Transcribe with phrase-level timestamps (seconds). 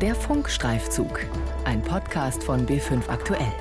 [0.00, 1.26] Der Funkstreifzug,
[1.64, 3.52] ein Podcast von B5 Aktuell.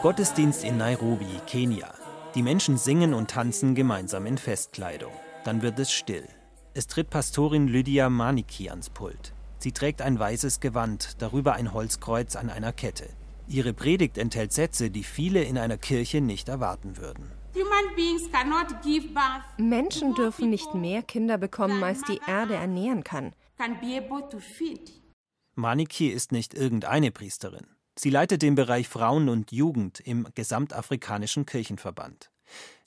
[0.00, 1.92] Gottesdienst in Nairobi, Kenia.
[2.36, 5.10] Die Menschen singen und tanzen gemeinsam in Festkleidung.
[5.42, 6.28] Dann wird es still.
[6.72, 9.32] Es tritt Pastorin Lydia Maniki ans Pult.
[9.58, 13.08] Sie trägt ein weißes Gewand, darüber ein Holzkreuz an einer Kette.
[13.48, 17.39] Ihre Predigt enthält Sätze, die viele in einer Kirche nicht erwarten würden.
[19.58, 23.34] Menschen dürfen nicht mehr Kinder bekommen, als die Erde ernähren kann.
[25.54, 27.66] Maniki ist nicht irgendeine Priesterin.
[27.98, 32.30] Sie leitet den Bereich Frauen und Jugend im Gesamtafrikanischen Kirchenverband.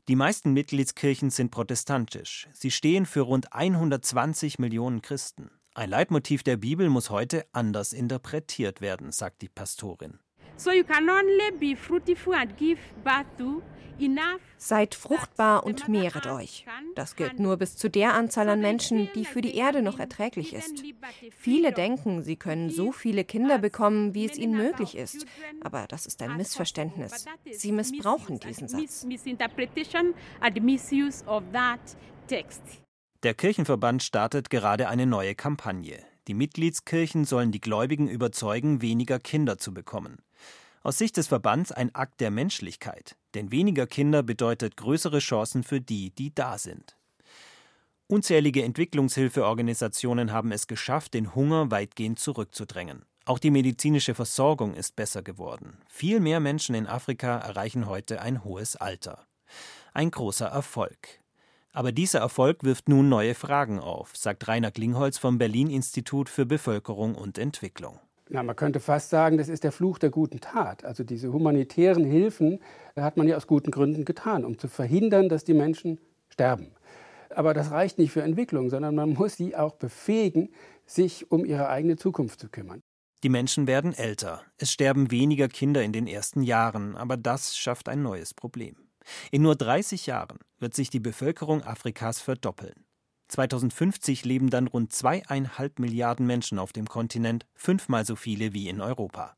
[0.07, 2.47] Die meisten Mitgliedskirchen sind protestantisch.
[2.51, 5.51] Sie stehen für rund 120 Millionen Christen.
[5.75, 10.19] Ein Leitmotiv der Bibel muss heute anders interpretiert werden, sagt die Pastorin.
[10.55, 13.61] So you can only be fruitful and give birth to
[14.57, 16.65] Seid fruchtbar und mehret euch.
[16.95, 20.53] Das gilt nur bis zu der Anzahl an Menschen, die für die Erde noch erträglich
[20.53, 20.83] ist.
[21.31, 25.25] Viele denken, sie können so viele Kinder bekommen, wie es ihnen möglich ist.
[25.61, 27.25] Aber das ist ein Missverständnis.
[27.51, 29.05] Sie missbrauchen diesen Satz.
[33.23, 36.03] Der Kirchenverband startet gerade eine neue Kampagne.
[36.27, 40.17] Die Mitgliedskirchen sollen die Gläubigen überzeugen, weniger Kinder zu bekommen.
[40.85, 45.79] Aus Sicht des Verbands ein Akt der Menschlichkeit, denn weniger Kinder bedeutet größere Chancen für
[45.79, 46.97] die, die da sind.
[48.07, 53.05] Unzählige Entwicklungshilfeorganisationen haben es geschafft, den Hunger weitgehend zurückzudrängen.
[53.23, 55.77] Auch die medizinische Versorgung ist besser geworden.
[55.87, 59.25] Viel mehr Menschen in Afrika erreichen heute ein hohes Alter.
[59.93, 61.21] Ein großer Erfolg.
[61.71, 66.45] Aber dieser Erfolg wirft nun neue Fragen auf, sagt Rainer Klingholz vom Berlin Institut für
[66.45, 68.01] Bevölkerung und Entwicklung.
[68.29, 70.85] Na, man könnte fast sagen, das ist der Fluch der guten Tat.
[70.85, 72.59] Also diese humanitären Hilfen
[72.95, 75.99] hat man ja aus guten Gründen getan, um zu verhindern, dass die Menschen
[76.29, 76.71] sterben.
[77.29, 80.49] Aber das reicht nicht für Entwicklung, sondern man muss sie auch befähigen,
[80.85, 82.81] sich um ihre eigene Zukunft zu kümmern.
[83.23, 84.41] Die Menschen werden älter.
[84.57, 88.75] Es sterben weniger Kinder in den ersten Jahren, aber das schafft ein neues Problem.
[89.31, 92.85] In nur 30 Jahren wird sich die Bevölkerung Afrikas verdoppeln.
[93.29, 98.81] 2050 leben dann rund zweieinhalb Milliarden Menschen auf dem Kontinent, fünfmal so viele wie in
[98.81, 99.35] Europa.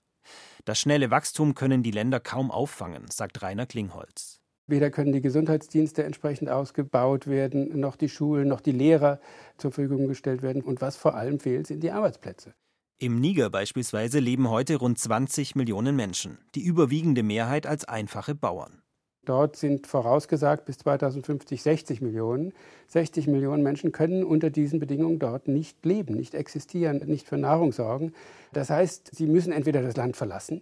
[0.65, 4.41] Das schnelle Wachstum können die Länder kaum auffangen, sagt Rainer Klingholz.
[4.67, 9.19] Weder können die Gesundheitsdienste entsprechend ausgebaut werden, noch die Schulen, noch die Lehrer
[9.57, 10.63] zur Verfügung gestellt werden.
[10.63, 12.55] Und was vor allem fehlt, sind die Arbeitsplätze.
[12.97, 18.81] Im Niger beispielsweise leben heute rund 20 Millionen Menschen, die überwiegende Mehrheit als einfache Bauern.
[19.25, 22.53] Dort sind vorausgesagt bis 2050 60 Millionen.
[22.87, 27.71] 60 Millionen Menschen können unter diesen Bedingungen dort nicht leben, nicht existieren, nicht für Nahrung
[27.71, 28.13] sorgen.
[28.53, 30.61] Das heißt, sie müssen entweder das Land verlassen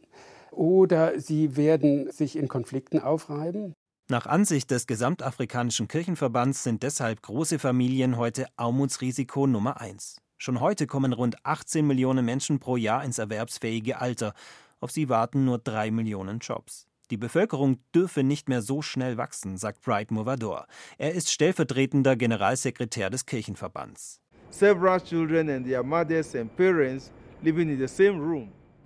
[0.52, 3.74] oder sie werden sich in Konflikten aufreiben.
[4.10, 10.18] Nach Ansicht des Gesamtafrikanischen Kirchenverbands sind deshalb große Familien heute Armutsrisiko Nummer eins.
[10.38, 14.34] Schon heute kommen rund 18 Millionen Menschen pro Jahr ins erwerbsfähige Alter.
[14.82, 16.86] Auf sie warten nur drei Millionen Jobs.
[17.14, 20.66] Die Bevölkerung dürfe nicht mehr so schnell wachsen, sagt Bright Movador.
[20.98, 24.20] Er ist stellvertretender Generalsekretär des Kirchenverbands.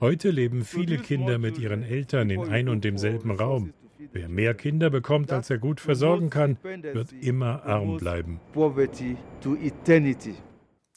[0.02, 3.74] Heute leben viele Kinder mit ihren Eltern in ein und demselben Raum.
[4.12, 8.42] Wer mehr Kinder bekommt, als er gut versorgen kann, wird immer arm bleiben.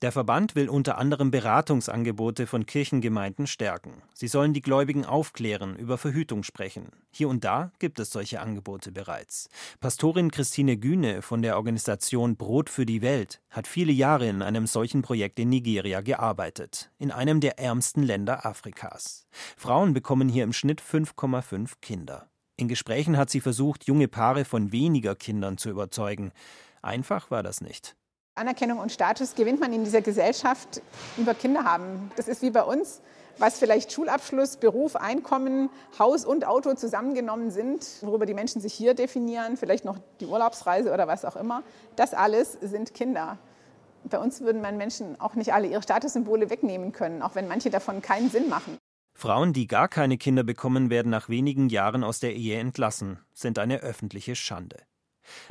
[0.03, 4.01] Der Verband will unter anderem Beratungsangebote von Kirchengemeinden stärken.
[4.15, 6.89] Sie sollen die Gläubigen aufklären, über Verhütung sprechen.
[7.11, 9.51] Hier und da gibt es solche Angebote bereits.
[9.79, 14.67] Pastorin Christine Güne von der Organisation Brot für die Welt hat viele Jahre in einem
[14.67, 19.27] solchen Projekt in Nigeria gearbeitet, in einem der ärmsten Länder Afrikas.
[19.59, 22.31] Frauen bekommen hier im Schnitt 5,5 Kinder.
[22.57, 26.33] In Gesprächen hat sie versucht, junge Paare von weniger Kindern zu überzeugen.
[26.81, 27.97] Einfach war das nicht.
[28.41, 30.81] Anerkennung und Status gewinnt man in dieser Gesellschaft
[31.19, 32.11] über Kinder haben.
[32.17, 33.03] Das ist wie bei uns,
[33.39, 35.69] was vielleicht Schulabschluss, Beruf, Einkommen,
[35.99, 40.93] Haus und Auto zusammengenommen sind, worüber die Menschen sich hier definieren, vielleicht noch die Urlaubsreise
[40.93, 41.63] oder was auch immer.
[41.97, 43.39] Das alles sind Kinder.
[44.05, 47.69] Bei uns würden man Menschen auch nicht alle ihre Statussymbole wegnehmen können, auch wenn manche
[47.71, 48.79] davon keinen Sinn machen.
[49.15, 53.59] Frauen, die gar keine Kinder bekommen, werden nach wenigen Jahren aus der Ehe entlassen, sind
[53.59, 54.79] eine öffentliche Schande.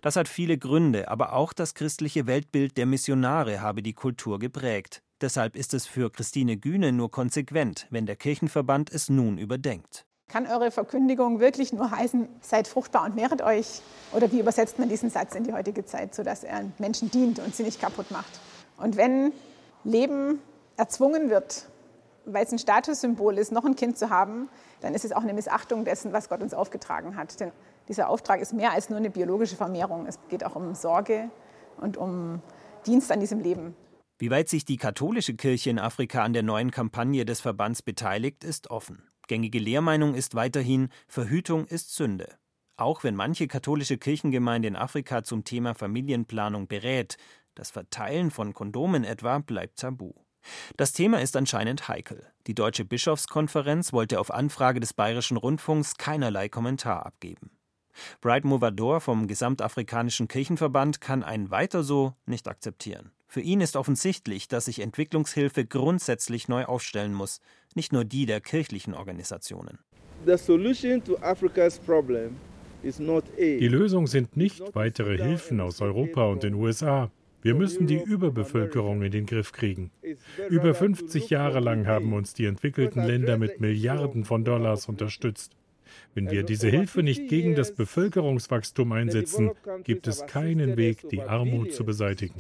[0.01, 5.01] Das hat viele Gründe, aber auch das christliche Weltbild der Missionare habe die Kultur geprägt.
[5.21, 10.06] Deshalb ist es für Christine Gühne nur konsequent, wenn der Kirchenverband es nun überdenkt.
[10.30, 13.81] Kann eure Verkündigung wirklich nur heißen, seid fruchtbar und mehret euch?
[14.13, 17.56] Oder wie übersetzt man diesen Satz in die heutige Zeit, sodass er Menschen dient und
[17.56, 18.39] sie nicht kaputt macht?
[18.77, 19.33] Und wenn
[19.83, 20.39] Leben
[20.77, 21.68] erzwungen wird,
[22.25, 24.50] weil es ein Statussymbol ist, noch ein Kind zu haben,
[24.81, 27.39] dann ist es auch eine Missachtung dessen, was Gott uns aufgetragen hat.
[27.39, 27.51] Denn
[27.88, 30.06] dieser Auftrag ist mehr als nur eine biologische Vermehrung.
[30.06, 31.30] Es geht auch um Sorge
[31.77, 32.42] und um
[32.86, 33.75] Dienst an diesem Leben.
[34.18, 38.44] Wie weit sich die katholische Kirche in Afrika an der neuen Kampagne des Verbands beteiligt,
[38.44, 39.04] ist offen.
[39.27, 42.27] Gängige Lehrmeinung ist weiterhin, Verhütung ist Sünde.
[42.75, 47.18] Auch wenn manche katholische Kirchengemeinde in Afrika zum Thema Familienplanung berät,
[47.56, 50.13] das Verteilen von Kondomen etwa bleibt tabu.
[50.77, 52.25] Das Thema ist anscheinend heikel.
[52.47, 57.51] Die Deutsche Bischofskonferenz wollte auf Anfrage des Bayerischen Rundfunks keinerlei Kommentar abgeben.
[58.21, 63.12] Bright Movador vom Gesamtafrikanischen Kirchenverband kann ein Weiter so nicht akzeptieren.
[63.27, 67.41] Für ihn ist offensichtlich, dass sich Entwicklungshilfe grundsätzlich neu aufstellen muss,
[67.75, 69.77] nicht nur die der kirchlichen Organisationen.
[73.38, 77.12] Die Lösung sind nicht weitere Hilfen aus Europa und den USA.
[77.41, 79.91] Wir müssen die Überbevölkerung in den Griff kriegen.
[80.50, 85.56] Über 50 Jahre lang haben uns die entwickelten Länder mit Milliarden von Dollars unterstützt.
[86.13, 89.51] Wenn wir diese Hilfe nicht gegen das Bevölkerungswachstum einsetzen,
[89.83, 92.33] gibt es keinen Weg, die Armut zu beseitigen.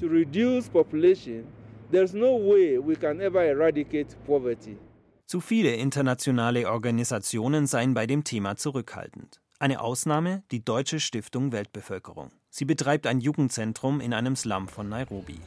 [5.25, 9.39] Zu viele internationale Organisationen seien bei dem Thema zurückhaltend.
[9.59, 12.31] Eine Ausnahme die Deutsche Stiftung Weltbevölkerung.
[12.51, 15.39] Sie betreibt ein Jugendzentrum in einem Slum von Nairobi.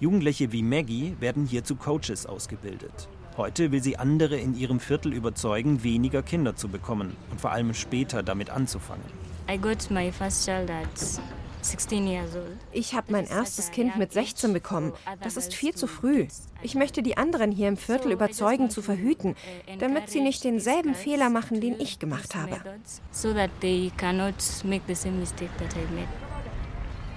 [0.00, 3.08] Jugendliche wie Maggie werden hier zu Coaches ausgebildet.
[3.36, 7.74] Heute will sie andere in ihrem Viertel überzeugen, weniger Kinder zu bekommen und vor allem
[7.74, 9.04] später damit anzufangen.
[12.72, 14.92] Ich habe mein erstes Kind mit 16 bekommen.
[15.22, 16.26] Das ist viel zu früh.
[16.62, 19.34] Ich möchte die anderen hier im Viertel überzeugen, zu verhüten,
[19.78, 22.60] damit sie nicht denselben Fehler machen, den ich gemacht habe.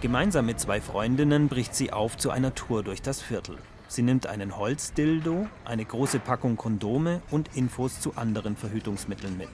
[0.02, 3.58] Gemeinsam mit zwei Freundinnen bricht sie auf zu einer Tour durch das Viertel.
[3.90, 9.50] Sie nimmt einen Holzdildo, eine große Packung Kondome und Infos zu anderen Verhütungsmitteln mit.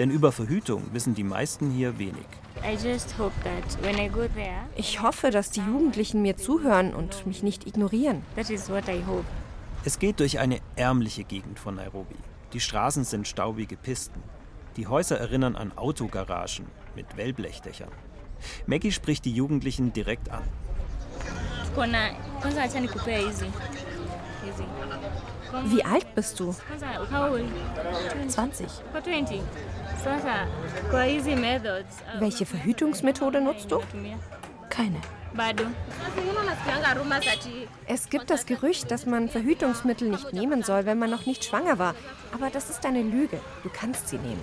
[0.00, 2.26] Denn über Verhütung wissen die meisten hier wenig.
[4.74, 8.22] Ich hoffe, dass die Jugendlichen mir zuhören und mich nicht ignorieren.
[9.84, 12.16] Es geht durch eine ärmliche Gegend von Nairobi.
[12.54, 14.20] Die Straßen sind staubige Pisten.
[14.76, 16.66] Die Häuser erinnern an Autogaragen
[16.96, 17.92] mit Wellblechdächern.
[18.66, 20.42] Maggie spricht die Jugendlichen direkt an.
[25.66, 26.54] Wie alt bist du?
[28.28, 28.66] 20.
[32.18, 33.80] Welche Verhütungsmethode nutzt du?
[34.68, 34.96] Keine.
[37.86, 41.78] Es gibt das Gerücht, dass man Verhütungsmittel nicht nehmen soll, wenn man noch nicht schwanger
[41.78, 41.94] war.
[42.32, 43.38] Aber das ist eine Lüge.
[43.62, 44.40] Du kannst sie nehmen.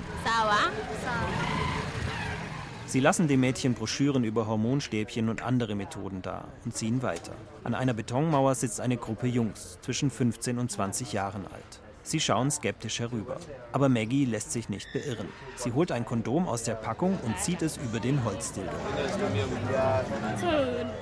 [2.94, 7.32] Sie lassen dem Mädchen Broschüren über Hormonstäbchen und andere Methoden da und ziehen weiter.
[7.64, 11.82] An einer Betonmauer sitzt eine Gruppe Jungs, zwischen 15 und 20 Jahren alt.
[12.04, 13.38] Sie schauen skeptisch herüber.
[13.72, 15.28] Aber Maggie lässt sich nicht beirren.
[15.56, 18.70] Sie holt ein Kondom aus der Packung und zieht es über den Holzdildo.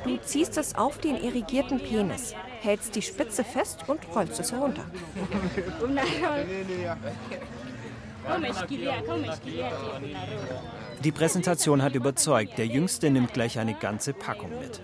[0.05, 4.85] Du ziehst es auf den irrigierten Penis, hältst die Spitze fest und rollst es herunter.
[11.03, 12.59] Die Präsentation hat überzeugt.
[12.59, 14.81] Der Jüngste nimmt gleich eine ganze Packung mit.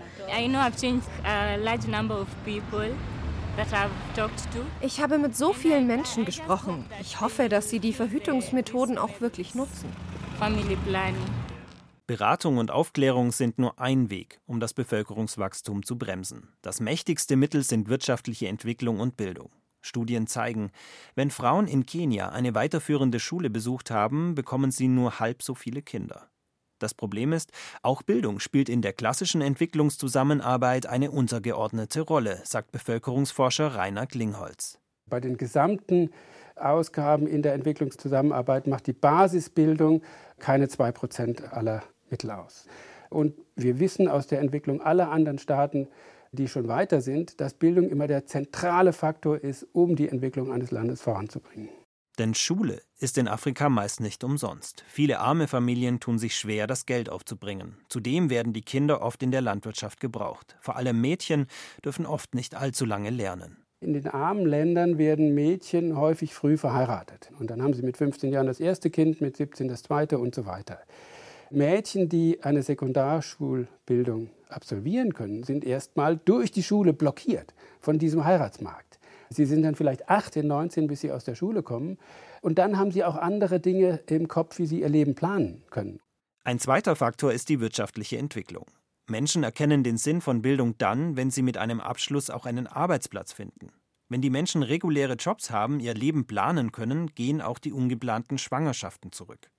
[4.81, 6.85] Ich habe mit so vielen Menschen gesprochen.
[7.01, 9.91] Ich hoffe, dass sie die Verhütungsmethoden auch wirklich nutzen.
[12.07, 16.50] Beratung und Aufklärung sind nur ein Weg, um das Bevölkerungswachstum zu bremsen.
[16.63, 19.51] Das mächtigste Mittel sind wirtschaftliche Entwicklung und Bildung.
[19.88, 20.72] Studien zeigen,
[21.15, 25.82] wenn Frauen in Kenia eine weiterführende Schule besucht haben, bekommen sie nur halb so viele
[25.82, 26.29] Kinder.
[26.79, 27.51] Das Problem ist,
[27.82, 34.77] auch Bildung spielt in der klassischen Entwicklungszusammenarbeit eine untergeordnete Rolle, sagt Bevölkerungsforscher Rainer Klingholz.
[35.10, 36.12] Bei den gesamten
[36.56, 40.03] Ausgaben in der Entwicklungszusammenarbeit macht die Basisbildung
[40.39, 42.67] keine 2% aller Mittel aus.
[43.10, 45.88] Und wir wissen aus der Entwicklung aller anderen Staaten,
[46.31, 50.72] die schon weiter sind, dass Bildung immer der zentrale Faktor ist, um die Entwicklung eines
[50.72, 51.69] Landes voranzubringen.
[52.17, 54.84] Denn Schule ist in Afrika meist nicht umsonst.
[54.88, 57.77] Viele arme Familien tun sich schwer, das Geld aufzubringen.
[57.89, 60.55] Zudem werden die Kinder oft in der Landwirtschaft gebraucht.
[60.60, 61.46] Vor allem Mädchen
[61.86, 63.57] dürfen oft nicht allzu lange lernen.
[63.79, 67.29] In den armen Ländern werden Mädchen häufig früh verheiratet.
[67.38, 70.34] Und dann haben sie mit 15 Jahren das erste Kind, mit 17 das zweite und
[70.34, 70.79] so weiter.
[71.50, 79.00] Mädchen, die eine Sekundarschulbildung absolvieren können, sind erstmal durch die Schule blockiert von diesem Heiratsmarkt.
[79.30, 81.98] Sie sind dann vielleicht 18, 19, bis sie aus der Schule kommen.
[82.42, 86.00] Und dann haben sie auch andere Dinge im Kopf, wie sie ihr Leben planen können.
[86.44, 88.66] Ein zweiter Faktor ist die wirtschaftliche Entwicklung.
[89.10, 93.34] Menschen erkennen den Sinn von Bildung dann, wenn sie mit einem Abschluss auch einen Arbeitsplatz
[93.34, 93.72] finden.
[94.10, 99.12] Wenn die Menschen reguläre Jobs haben, ihr Leben planen können, gehen auch die ungeplanten Schwangerschaften
[99.12, 99.50] zurück.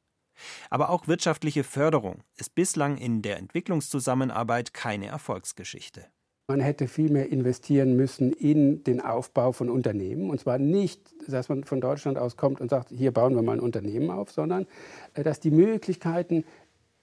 [0.71, 6.07] Aber auch wirtschaftliche Förderung ist bislang in der Entwicklungszusammenarbeit keine Erfolgsgeschichte.
[6.51, 10.31] Man hätte viel mehr investieren müssen in den Aufbau von Unternehmen.
[10.31, 13.59] Und zwar nicht, dass man von Deutschland aus kommt und sagt, hier bauen wir mal
[13.59, 14.67] ein Unternehmen auf, sondern
[15.13, 16.45] äh, dass die Möglichkeiten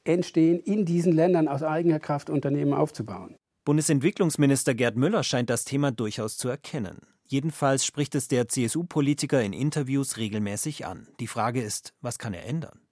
[0.03, 3.35] entstehen, in diesen Ländern aus eigener Kraft Unternehmen aufzubauen.
[3.65, 7.01] Bundesentwicklungsminister Gerd Müller scheint das Thema durchaus zu erkennen.
[7.27, 11.07] Jedenfalls spricht es der CSU-Politiker in Interviews regelmäßig an.
[11.19, 12.84] Die Frage ist, was kann er ändern?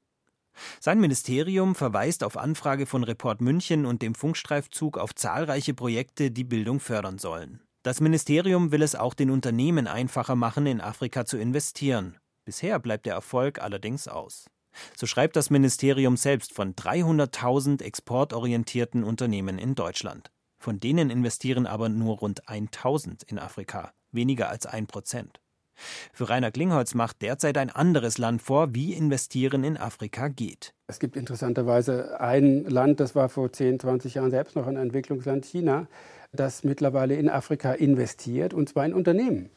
[0.80, 6.44] Sein Ministerium verweist auf Anfrage von Report München und dem Funkstreifzug auf zahlreiche Projekte, die
[6.44, 7.62] Bildung fördern sollen.
[7.84, 12.18] Das Ministerium will es auch den Unternehmen einfacher machen, in Afrika zu investieren.
[12.46, 14.46] Bisher bleibt der Erfolg allerdings aus.
[14.96, 20.32] So schreibt das Ministerium selbst von 300.000 exportorientierten Unternehmen in Deutschland.
[20.60, 25.42] Von denen investieren aber nur rund 1000 in Afrika, weniger als ein Prozent.
[26.12, 30.74] Für Rainer Klingholz macht derzeit ein anderes Land vor, wie Investieren in Afrika geht.
[30.88, 35.46] Es gibt interessanterweise ein Land, das war vor 10, 20 Jahren selbst noch ein Entwicklungsland,
[35.46, 35.88] China,
[36.32, 39.50] das mittlerweile in Afrika investiert, und zwar in Unternehmen.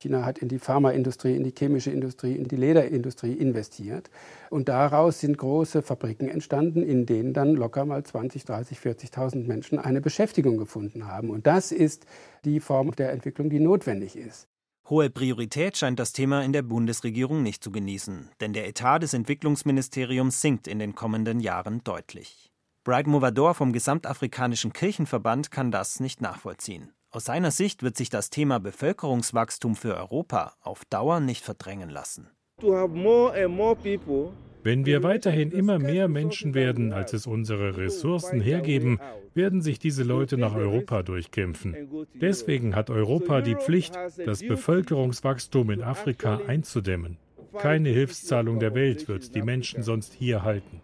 [0.00, 4.08] China hat in die Pharmaindustrie, in die chemische Industrie, in die Lederindustrie investiert.
[4.48, 9.78] Und daraus sind große Fabriken entstanden, in denen dann locker mal 20, 30, 40.000 Menschen
[9.78, 11.28] eine Beschäftigung gefunden haben.
[11.28, 12.06] Und das ist
[12.44, 14.49] die Form der Entwicklung, die notwendig ist.
[14.90, 19.14] Hohe Priorität scheint das Thema in der Bundesregierung nicht zu genießen, denn der Etat des
[19.14, 22.50] Entwicklungsministeriums sinkt in den kommenden Jahren deutlich.
[22.82, 26.92] Bright Movador vom Gesamtafrikanischen Kirchenverband kann das nicht nachvollziehen.
[27.12, 32.28] Aus seiner Sicht wird sich das Thema Bevölkerungswachstum für Europa auf Dauer nicht verdrängen lassen.
[32.60, 37.26] To have more and more people wenn wir weiterhin immer mehr Menschen werden, als es
[37.26, 38.98] unsere Ressourcen hergeben,
[39.34, 42.06] werden sich diese Leute nach Europa durchkämpfen.
[42.20, 47.16] Deswegen hat Europa die Pflicht, das Bevölkerungswachstum in Afrika einzudämmen.
[47.58, 50.80] Keine Hilfszahlung der Welt wird die Menschen sonst hier halten.